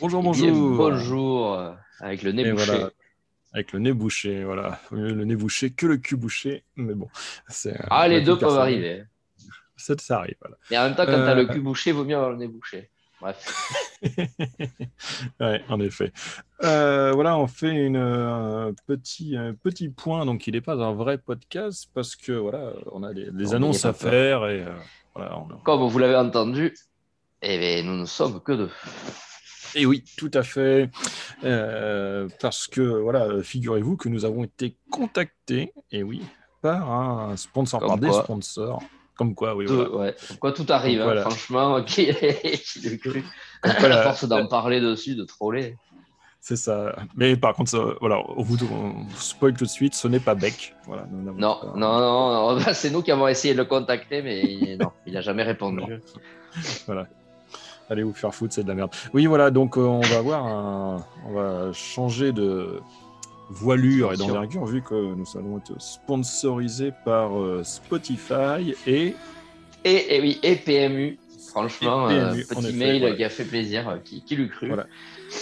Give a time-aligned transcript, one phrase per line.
[0.00, 0.76] Bonjour, Eh bonjour.
[0.76, 2.64] bonjour, euh, avec le nez Et bouché.
[2.66, 2.90] voilà,
[3.52, 4.80] avec le nez bouché, voilà.
[4.92, 7.08] Mieux Le nez bouché que le cul bouché, mais bon.
[7.66, 9.04] euh, Ah, les deux peuvent arriver.
[9.76, 10.56] Ça, ça arrive, voilà.
[10.70, 12.48] Mais en même temps, quand t'as Euh, le cul bouché, vaut mieux avoir le nez
[12.48, 12.90] bouché.
[13.20, 13.72] Bref.
[15.40, 16.12] ouais, en effet.
[16.62, 20.24] Euh, voilà, on fait une, un petit, un petit point.
[20.24, 23.52] Donc, il n'est pas un vrai podcast parce que voilà, on a des, des Non,
[23.54, 24.72] annonces à il faire et euh,
[25.16, 25.36] voilà.
[25.38, 26.72] on- Comme vous l'avez entendu,
[27.42, 28.70] eh bien, nous ne sommes que deux.
[29.74, 30.90] Et oui, tout à fait.
[31.44, 36.22] Euh, parce que voilà, figurez-vous que nous avons été contactés, et oui,
[36.62, 38.82] par un sponsor, Comme par des sponsors.
[39.16, 39.90] Comme quoi, oui, voilà.
[39.90, 40.16] ouais.
[40.28, 41.22] Comme quoi tout arrive, hein, voilà.
[41.22, 41.82] franchement.
[41.82, 42.06] Qui,
[42.82, 43.24] l'eût cru
[43.62, 45.76] Comme quoi, la- force d'en parler dessus, de troller.
[46.40, 46.94] C'est ça.
[47.16, 50.36] Mais par contre, ça, voilà, on vous on spoil tout de suite, ce n'est pas
[50.36, 50.76] Beck.
[50.86, 54.78] Voilà, Non, non, non, non, c'est nous qui avons essayé de le contacter, mais il-
[54.78, 55.82] non, il n'a jamais répondu.
[56.88, 57.04] Non.
[57.90, 58.90] Allez vous faire foutre, c'est de la merde.
[59.14, 61.04] Oui, voilà, donc euh, on va voir un...
[61.26, 62.80] on va changer de
[63.50, 69.14] voilure et d'envergure vu que nous allons être sponsorisés par euh, Spotify et
[69.84, 73.16] Et, et oui, et PMU, franchement, Et euh, PMU, petit effet, mail voilà.
[73.16, 74.68] qui a fait plaisir, qui, qui l'eût cru.
[74.68, 74.86] Voilà.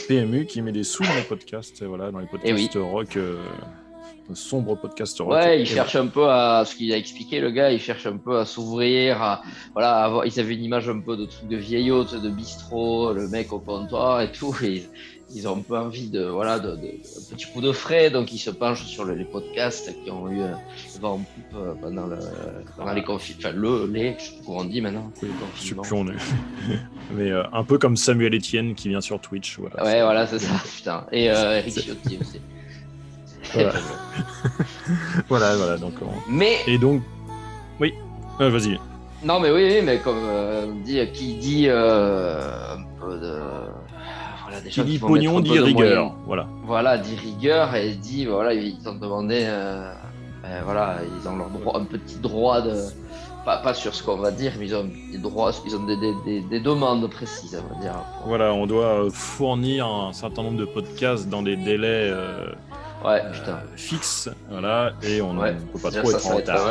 [0.07, 3.19] PMU qui met des sous dans les podcasts, voilà, dans les podcasts rock,
[4.35, 5.33] sombres podcasts rock.
[5.33, 8.17] Ouais, il cherche un peu à ce qu'il a expliqué, le gars, il cherche un
[8.17, 9.43] peu à s'ouvrir, à
[9.75, 12.21] voilà, à avoir, ils avaient une image un peu de truc de vieillot, tu sais,
[12.21, 14.85] de bistrot, le mec au comptoir et tout, et
[15.35, 16.79] ils ont un peu envie de voilà, de,
[17.31, 20.41] petit coup de frais, donc ils se penchent sur le- les podcasts qui ont eu
[20.43, 20.53] euh,
[21.01, 22.19] vent en poupe euh, pendant, le,
[22.77, 25.11] pendant les confinements, enfin le, les, je sais plus on dit maintenant,
[25.57, 26.13] Je sais plus on est.
[27.15, 29.59] Mais euh, un peu comme Samuel Etienne qui vient sur Twitch.
[29.59, 31.07] Voilà, Ouais, voilà, c'est ça, putain.
[31.13, 32.41] Et euh, Eric Ciotti aussi.
[33.55, 33.73] Voilà.
[35.29, 35.77] voilà, voilà.
[35.79, 37.03] Donc, on- Mais Et donc,
[37.81, 37.95] oui,
[38.41, 38.79] Euh, vas-y.
[39.25, 43.39] Non, mais oui, oui, mais comme euh, on dit, qui dit euh, un peu de.
[44.45, 46.13] Voilà, des Qui dit pognon dit rigueur.
[46.27, 46.47] Voilà.
[46.65, 49.41] Voilà, dit rigueur et dit, voilà, ils ont demandé.
[49.47, 49.93] euh,
[50.43, 52.75] ben, voilà, ils ont leur droit, un petit droit de.
[53.45, 55.97] Pas, pas sur ce qu'on va dire, mais ils ont des droits, ils ont des,
[55.97, 57.95] des, des, des demandes précises, on va dire.
[58.27, 62.47] Voilà, on doit fournir un certain nombre de podcasts dans des délais euh,
[63.05, 63.61] Ouais, euh, putain.
[63.77, 64.29] fixes.
[64.51, 66.67] Voilà, et on ne Ouais, peut pas trop ça, être ça en retard.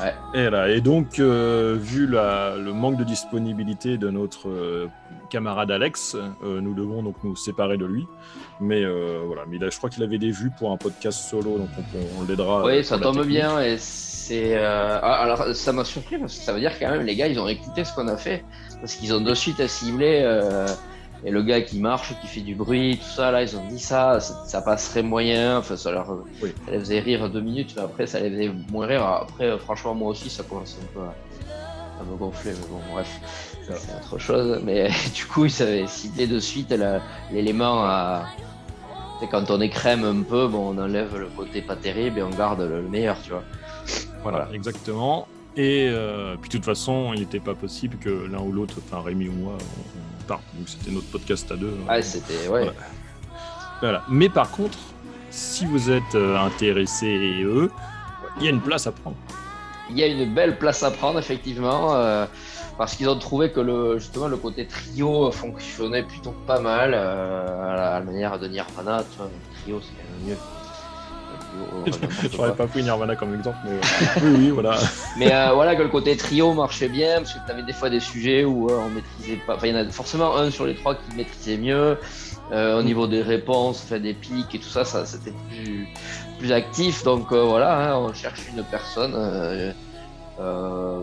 [0.00, 0.14] Ouais.
[0.34, 4.86] Et, là, et donc, euh, vu la- le manque de disponibilité de notre euh,
[5.28, 8.06] camarade Alex, euh, nous devons donc nous séparer de lui.
[8.60, 8.84] Mais
[9.26, 12.20] voilà, mais a- je crois qu'il avait des vues pour un podcast solo, donc on,
[12.22, 12.64] on l'aidera.
[12.64, 14.56] Oui, ça tombe bien et c'est.
[15.02, 17.38] ah, Alors, ça m'a surpris parce que ça veut dire quand même les gars, ils
[17.40, 18.44] ont écouté ce qu'on a fait
[18.80, 19.58] parce qu'ils ont de suite
[20.24, 20.66] euh,
[21.24, 23.80] et le gars qui marche, qui fait du bruit, tout ça là, ils ont dit
[23.80, 25.58] ça, ça, passerait moyen.
[25.58, 26.08] Enfin, ça leur,
[26.42, 26.52] Oui.
[26.66, 29.04] ça les faisait rire deux minutes, mais après ça les faisait moins rire.
[29.04, 31.14] Après, franchement, moi aussi, ça commence un peu à,
[32.00, 33.08] à me gonfler, mais bon, bref,
[33.66, 34.60] c'est autre chose.
[34.64, 36.72] Mais du coup, ils avaient ciblé de suite
[37.32, 38.26] l'élément à.
[39.20, 42.30] sais, Quand on écrème un peu, bon, on enlève le côté pas terrible et on
[42.30, 43.42] garde le, le meilleur, tu vois.
[44.22, 45.26] Voilà, exactement.
[45.56, 49.02] Et euh, puis de toute façon, il n'était pas possible que l'un ou l'autre, enfin
[49.02, 50.42] Rémi ou moi, on, on parte.
[50.54, 51.74] Donc c'était notre podcast à deux.
[51.88, 52.48] Ah, c'était.
[52.48, 52.64] Ouais.
[52.64, 52.72] Voilà.
[53.80, 54.02] Voilà.
[54.08, 54.78] Mais par contre,
[55.30, 57.70] si vous êtes euh, intéressé et eux,
[58.38, 59.16] il y a une place à prendre.
[59.90, 62.26] Il y a une belle place à prendre, effectivement, euh,
[62.76, 67.72] parce qu'ils ont trouvé que le, justement le côté trio fonctionnait plutôt pas mal, euh,
[67.72, 69.04] à la, manière de Nirvana.
[69.10, 70.57] Tu vois, le trio, c'est quand même mieux.
[72.32, 73.80] J'aurais pas pris Nirvana comme exemple, mais
[74.22, 74.78] oui, oui, voilà.
[75.16, 77.90] Mais euh, voilà que le côté trio marchait bien, parce que tu avais des fois
[77.90, 79.56] des sujets où euh, on maîtrisait pas.
[79.56, 81.98] Enfin, il y en a forcément un sur les trois qui maîtrisait mieux.
[82.50, 85.86] Euh, au niveau des réponses, enfin, des pics et tout ça, ça c'était plus,
[86.38, 87.02] plus actif.
[87.04, 89.72] Donc euh, voilà, hein, on cherche une personne euh,
[90.40, 91.00] euh,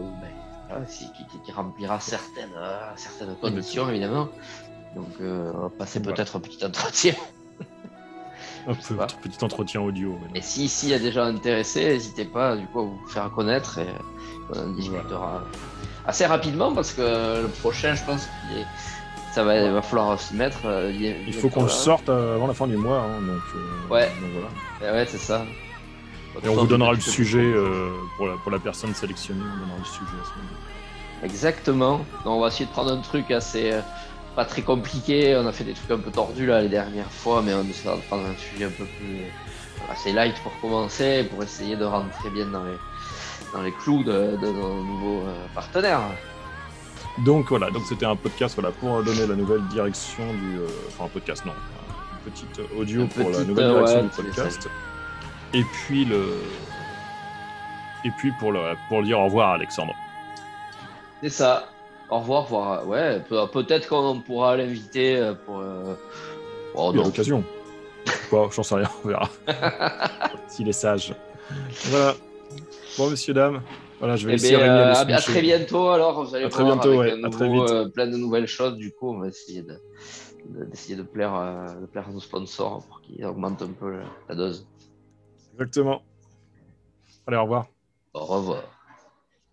[0.70, 4.30] ben, qui, qui- qui remplira certaines, euh, certaines conditions, évidemment.
[4.96, 6.16] Donc euh, on va passer Voilà.
[6.16, 7.14] peut-être un petit entretien.
[8.98, 9.08] Pas.
[9.22, 10.18] petit entretien audio.
[10.34, 13.00] mais Et si s'il y a des gens intéressés, n'hésitez pas du coup à vous
[13.08, 13.88] faire connaître et
[14.54, 15.44] on en discutera
[16.06, 18.66] assez rapidement parce que le prochain, je pense qu'il est...
[19.34, 20.60] ça va, il va falloir s'y mettre.
[20.66, 23.00] euh, il, Il faut qu'on le sorte euh, avant la fin du mois.
[23.02, 24.08] hein, donc, euh, Ouais.
[24.22, 24.48] donc voilà.
[24.82, 25.46] Eh ouais, c'est ça.
[26.44, 29.42] Et on vous donnera le sujet euh, pour, la, pour la personne sélectionnée.
[29.42, 31.24] On donnera le sujet à ce moment-là.
[31.24, 31.98] Exactement.
[31.98, 33.80] Donc, on va essayer de prendre un truc assez euh,
[34.36, 35.36] pas très compliqué.
[35.36, 37.90] On a fait des trucs un peu tordus là les dernières fois, mais on essaie
[37.90, 41.86] de prendre un sujet un peu plus euh, assez light pour commencer, pour essayer de
[41.86, 42.78] rentrer bien dans les
[43.54, 46.02] dans les clous de, de nos nouveaux euh, partenaires.
[47.20, 50.58] Donc voilà, donc c'était un podcast voilà, pour donner la nouvelle direction du.
[50.60, 51.54] euh, enfin, un podcast, non.
[52.26, 54.70] Une petite audio pour la nouvelle direction ouais, du podcast.
[55.54, 56.42] Et puis le.
[58.04, 58.60] Et puis pour, le,
[58.90, 59.96] pour dire au revoir à Alexandre.
[61.24, 61.70] C'est ça.
[62.10, 62.88] Au revoir, voir.
[62.88, 63.22] Ouais,
[63.52, 65.64] peut-être qu'on pourra l'inviter pour.
[66.76, 67.44] Oh, Il y a l'occasion.
[68.32, 69.30] bon, j'en sais rien, on verra.
[70.48, 71.16] S'il est sage.
[71.86, 72.16] Voilà.
[72.98, 73.62] Bon, messieurs, dames.
[74.00, 76.26] Voilà, je vais eh ben, à, à, très bientôt alors.
[76.26, 77.14] Vous allez à très bientôt, ouais.
[77.24, 77.94] à très vite.
[77.94, 78.76] plein de nouvelles choses.
[78.76, 79.80] Du coup, on va essayer de
[80.48, 81.34] d'essayer de, plaire,
[81.82, 84.00] de plaire à nos sponsors pour qu'ils augmentent un peu
[84.30, 84.68] la dose.
[85.54, 86.04] Exactement.
[87.26, 87.68] Allez, au revoir.
[88.14, 88.64] Au revoir.